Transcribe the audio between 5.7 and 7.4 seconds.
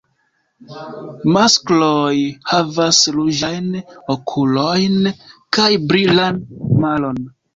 brilan plumaron.